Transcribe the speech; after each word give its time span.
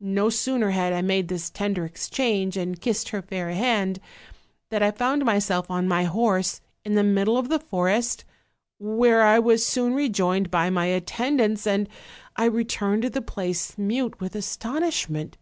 "No 0.00 0.28
sooner 0.28 0.70
had 0.70 0.92
I 0.92 1.02
made 1.02 1.28
this 1.28 1.50
tender 1.50 1.84
exchange 1.84 2.56
and 2.56 2.80
kissed 2.80 3.10
her 3.10 3.22
fair 3.22 3.50
hand, 3.50 4.00
than 4.70 4.82
I 4.82 4.90
found 4.90 5.24
myself 5.24 5.70
on 5.70 5.86
my 5.86 6.02
horse, 6.02 6.60
in 6.84 6.96
the 6.96 7.04
middle 7.04 7.38
of 7.38 7.48
the 7.48 7.60
forest, 7.60 8.24
where 8.80 9.22
I 9.22 9.38
was 9.38 9.64
soon 9.64 9.94
rejoined 9.94 10.50
by 10.50 10.68
my 10.68 10.86
attendants, 10.86 11.64
and 11.64 11.88
I 12.34 12.46
returned 12.46 13.02
to 13.02 13.10
the 13.10 13.22
place 13.22 13.78
mute 13.78 14.18
with 14.18 14.34
astonishment. 14.34 15.38